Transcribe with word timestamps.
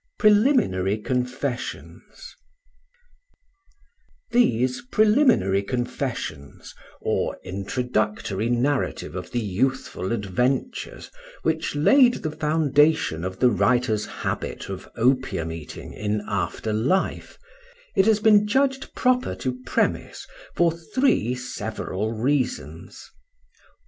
PRELIMINARY 0.17 0.97
CONFESSIONS 0.97 2.35
These 4.31 4.81
preliminary 4.89 5.61
confessions, 5.61 6.73
or 7.01 7.37
introductory 7.43 8.49
narrative 8.49 9.13
of 9.15 9.29
the 9.29 9.39
youthful 9.39 10.11
adventures 10.11 11.11
which 11.43 11.75
laid 11.75 12.15
the 12.23 12.31
foundation 12.31 13.23
of 13.23 13.37
the 13.37 13.51
writer's 13.51 14.07
habit 14.07 14.69
of 14.69 14.89
opium 14.95 15.51
eating 15.51 15.93
in 15.93 16.21
after 16.27 16.73
life, 16.73 17.37
it 17.95 18.07
has 18.07 18.19
been 18.19 18.47
judged 18.47 18.95
proper 18.95 19.35
to 19.35 19.61
premise, 19.67 20.25
for 20.55 20.71
three 20.75 21.35
several 21.35 22.11
reasons: 22.11 23.07
1. 23.67 23.71